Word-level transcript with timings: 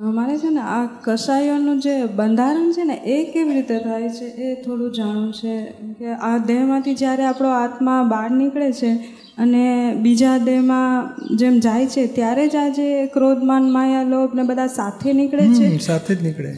આ 0.00 0.88
કષાયોનું 1.04 1.80
જે 1.80 2.04
બંધારણ 2.04 2.72
છે 2.72 2.84
ને, 2.84 2.94
એ 2.94 3.32
કેવી 3.32 3.54
રીતે 3.54 3.78
થાય 3.78 4.08
છે 4.08 4.24
એ 4.24 4.62
થોડું 4.62 4.94
જાણવું 4.94 5.32
છે. 5.32 5.64
કે 5.98 6.06
આ 6.06 6.38
દેહમાંથી 6.38 6.94
જ્યારે 6.94 7.24
આપણો 7.24 7.48
આત્મા 7.48 8.02
બહાર 8.02 8.30
નીકળે 8.30 8.72
છે 8.72 8.92
અને 9.38 9.94
બીજા 9.94 10.38
દેહમાં 10.38 11.14
જેમ 11.36 11.58
જાય 11.58 11.86
છે, 11.86 12.06
ત્યારે 12.06 12.48
જ 12.48 12.56
આ 12.56 12.68
જે 12.68 13.06
ક્રોધમાન, 13.06 13.70
માયા, 13.70 14.02
લોભ 14.02 14.34
ને 14.34 14.42
બધા 14.42 14.66
સાથે 14.66 15.12
નીકળે 15.12 15.48
છે. 15.48 15.78
સાથે 15.78 16.14
જ 16.14 16.22
નીકળે. 16.22 16.54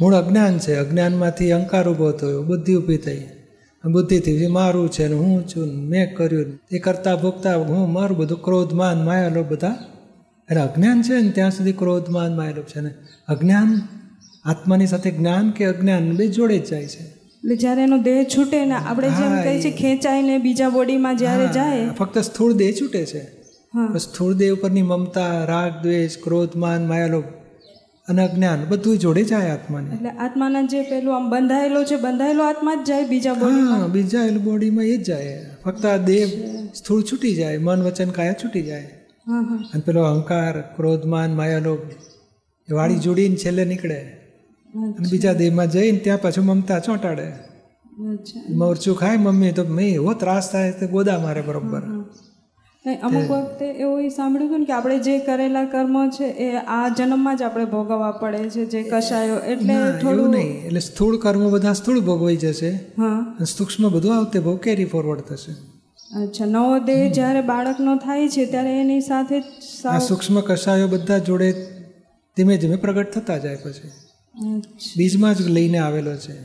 મૂળ 0.00 0.14
અજ્ઞાન 0.14 0.58
છે. 0.58 0.74
અજ્ઞાનમાંથી 0.74 1.52
અહંકાર 1.52 1.88
ઊભો 1.88 2.10
થયો, 2.10 2.42
બુદ્ધિ 2.42 2.74
ઊભી 2.74 2.96
થઈ. 2.96 3.22
બુદ્ધિથી 3.84 4.46
મારું 4.46 4.90
છે 4.90 5.08
ને, 5.08 5.14
હું 5.14 5.46
છું 5.46 5.88
મેં 5.88 6.16
કર્યું 6.16 6.46
એ 6.72 6.78
કરતા 6.78 7.16
ભોગતા 7.16 7.56
હું, 7.56 7.92
મારું 7.92 8.18
બધું 8.18 8.42
ક્રોધમાન, 8.42 9.04
માયા, 9.04 9.28
લોભ 9.28 9.46
બધા 9.46 9.76
એટલે 10.52 10.62
અજ્ઞાન 10.62 11.02
છે 11.02 11.20
ને 11.20 11.30
ત્યાં 11.30 11.50
સુધી 11.50 11.72
ક્રોધમાં 11.72 12.36
માયેલું 12.36 12.66
છે 12.66 12.80
ને. 12.80 12.90
અજ્ઞાન 13.28 13.80
આત્માની 14.44 14.86
સાથે 14.86 15.10
જ્ઞાન 15.10 15.50
કે 15.50 15.64
અજ્ઞાન 15.64 16.16
બે 16.16 16.26
જોડે 16.26 16.58
જ 16.58 16.70
જાય 16.70 16.86
છે. 16.86 17.04
એટલે 17.04 17.56
જ્યારે 17.56 17.82
એનો 17.82 17.98
દેહ 17.98 18.24
છૂટે 18.24 18.64
ને 18.64 18.74
આપણે 18.74 19.08
જેમ 19.08 19.32
હા, 19.32 19.42
કહીએ 19.42 19.62
છીએ 19.62 19.70
ખેંચાઈને 19.70 20.38
બીજા 20.38 20.68
બોડીમાં 20.68 21.16
જ્યારે 21.16 21.46
જાય. 21.46 21.88
ફક્ત 21.90 22.18
સ્થૂળ 22.18 22.52
દેહ 22.52 22.72
છૂટે 22.80 23.06
છે. 23.06 23.42
સ્થૂળ 23.98 24.34
દેહ 24.34 24.52
ઉપરની 24.52 24.82
મમતા 24.82 25.44
રાગ 25.44 25.82
દ્વેષ 25.82 26.18
ક્રોધ 26.22 26.56
માન 26.56 26.86
માયા 26.86 27.08
અને 28.08 28.22
અજ્ઞાન 28.22 28.64
બધું 28.68 28.98
જોડે 28.98 29.24
જાય 29.24 29.50
આત્માને. 29.50 29.94
એટલે 29.94 30.08
આત્માના 30.08 30.62
જે 30.62 30.82
પેલું 30.82 31.16
આમ 31.16 31.30
બંધાયેલો 31.30 31.84
છે 31.84 31.96
બંધાયેલો 31.96 32.44
આત્મા 32.44 32.74
જ 32.74 32.88
જાય 32.88 33.04
બીજા 33.04 33.34
બોડી 33.34 33.92
બીજા 33.92 34.18
બોડીમાં 34.44 34.84
એ 34.84 34.96
જ 34.96 35.02
જાય. 35.02 35.46
ફક્ત 35.64 35.86
આ 35.86 35.96
દેહ 35.96 36.26
સ્થૂળ 36.74 37.02
છૂટી 37.02 37.34
જાય 37.34 37.58
મન 37.58 37.82
વચન 37.82 38.10
કાયા 38.10 38.32
છૂટી 38.32 38.62
જાય. 38.62 38.90
અને 39.26 39.80
પેલો 39.80 40.02
અહંકાર 40.02 40.60
ક્રોધમાન 40.60 41.34
માયાલોભ 41.34 41.78
એ 42.70 42.72
વાળી 42.72 42.98
જોડીને 42.98 43.36
છેલ્લે 43.36 43.64
નીકળે. 43.64 44.00
અને 44.74 45.10
બીજા 45.10 45.32
દેહમાં 45.32 45.70
જઈને 45.70 45.98
ત્યાં 45.98 46.22
પાછું 46.22 46.44
મમતા 46.44 46.78
ચોંટાડે. 46.78 47.32
મોરચું 48.50 48.96
ખાય 48.96 49.16
મમ્મી 49.16 49.52
તો 49.52 49.64
મેં 49.64 49.94
એવો 49.94 50.12
ત્રાસ 50.12 50.52
થાય 50.52 50.72
તો 50.72 50.86
ગોદા 50.86 51.18
મારે 51.18 51.42
બરોબર. 51.42 51.82
અમુક 53.02 53.30
વખતે 53.30 53.66
એવું 53.66 54.10
સાંભળ્યું 54.10 54.64
કે 54.64 54.72
આપણે 54.72 54.98
જે 54.98 55.18
કરેલા 55.18 55.64
કર્મો 55.64 56.08
છે 56.08 56.24
એ 56.24 56.56
આ 56.56 56.88
જન્મમાં 56.88 57.36
જ 57.36 57.42
આપણે 57.42 57.64
ભોગવવા 57.64 58.10
પડે 58.10 58.50
છે 58.50 58.64
જે 58.64 58.82
કશાયો. 58.82 59.38
એટલે 59.38 59.98
થોડું 60.02 60.30
નહીં. 60.30 60.64
એટલે 60.64 60.80
સ્થૂળ 60.80 61.16
કર્મો 61.16 61.50
બધા 61.50 61.72
સ્થૂળ 61.72 62.00
ભોગવાઈ 62.00 62.36
જશે. 62.36 62.70
હા. 62.70 63.36
સૂક્ષ્મ 63.58 63.88
બધું 63.88 64.16
આવતે 64.16 64.38
બહુ 64.38 64.56
કેરી 64.56 64.84
ફોરવર્ડ 64.84 65.20
થશે. 65.20 65.71
અચ્છા 66.16 66.44
નવો 66.44 66.78
દેહ 66.78 67.12
જ્યારે 67.12 67.40
બાળકનો 67.40 67.96
થાય 67.96 68.28
છે 68.28 68.46
ત્યારે 68.46 68.80
એની 68.80 69.00
સાથે 69.00 69.42
આ 69.84 69.98
સૂક્ષ્મ 69.98 70.40
કષાયો 70.40 70.88
બધા 70.88 71.18
જોડે 71.18 71.52
ધીમે 72.36 72.56
ધીમે 72.56 72.76
પ્રગટ 72.76 73.10
થતા 73.10 73.38
જાય 73.38 73.56
પછી. 73.56 73.88
બીજમાં 74.96 75.34
જ 75.34 75.48
લઈને 75.48 75.78
આવેલો 75.78 76.16
છે. 76.16 76.42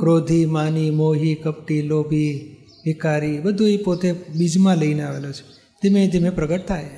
ક્રોધી 0.00 0.46
માની 0.46 0.90
મોહી 0.90 1.34
કપટી 1.34 1.82
લોભી 1.82 2.56
ભિકારી 2.84 3.38
બધું 3.38 3.68
એ 3.68 3.76
પોતે 3.76 4.12
બીજમાં 4.12 4.76
લઈને 4.76 5.02
આવેલો 5.02 5.32
છે. 5.32 5.42
ધીમે 5.82 6.08
ધીમે 6.08 6.30
પ્રગટ 6.30 6.66
થાય. 6.66 6.90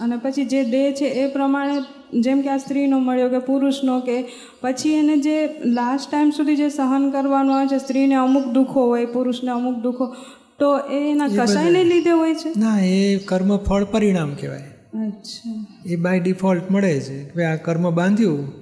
અને 0.00 0.16
પછી 0.16 0.44
જે 0.44 0.64
દેહ 0.64 0.92
છે 0.92 1.04
એ 1.04 1.28
પ્રમાણે 1.28 1.82
જેમ 2.20 2.40
કે 2.40 2.48
આ 2.48 2.56
સ્ત્રીનો 2.56 2.98
મળ્યો 2.98 3.28
કે 3.28 3.38
પુરુષનો 3.38 4.00
કે 4.00 4.24
પછી 4.60 4.90
એને 4.90 5.16
જે 5.16 5.48
લાસ્ટ 5.64 6.10
ટાઈમ 6.10 6.30
સુધી 6.30 6.56
જે 6.56 6.68
સહન 6.68 7.10
કરવાનું 7.10 7.56
આવે 7.56 7.66
છે 7.66 7.78
સ્ત્રીને 7.78 8.14
અમુક 8.14 8.44
દુઃખો 8.44 8.86
હોય 8.86 9.06
પુરુષને 9.06 9.50
અમુક 9.50 9.74
દુઃખો 9.74 10.14
તો 10.60 10.78
એના 10.78 11.28
કસાયને 11.28 11.84
લીધે 11.84 12.10
હોય 12.10 12.34
છે? 12.34 12.48
ના 12.56 12.80
એ 12.80 13.16
કર્મ 13.16 13.56
ફળ 13.56 13.84
પરિણામ 13.84 14.34
કહેવાય. 14.34 14.62
અચ્છા. 15.06 15.66
એ 15.86 15.96
બાય 15.96 16.20
ડિફોલ્ટ 16.20 16.70
મળે 16.70 17.00
છે 17.00 17.24
કે 17.24 17.44
આ 17.44 17.56
કર્મ 17.56 17.90
બાંધ્યું 17.90 18.52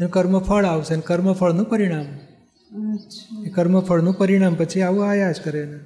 એનું 0.00 0.10
કર્મફળ 0.10 0.64
આવશે 0.64 0.94
અને 0.94 1.02
કર્મફળનું 1.06 1.66
પરિણામ. 1.68 2.04
અચ્છા. 2.92 3.42
એ 3.46 3.48
કર્મફળનું 3.48 4.18
પરિણામ 4.18 4.54
પછી 4.54 4.82
આવું 4.82 5.08
આયા 5.08 5.32
જ 5.32 5.40
કરે 5.44 5.64
ને 5.64 5.78